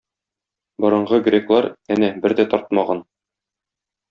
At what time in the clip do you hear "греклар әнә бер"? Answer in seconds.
1.27-2.37